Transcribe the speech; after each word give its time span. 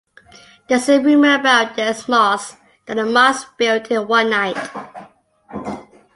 There 0.67 0.77
is 0.79 0.89
a 0.89 0.99
rumour 0.99 1.35
about 1.35 1.75
this 1.75 2.07
mosque 2.07 2.59
that 2.87 2.95
the 2.95 3.05
mosque 3.05 3.55
built 3.59 3.91
in 3.91 4.07
one 4.07 4.31
night. 4.31 4.57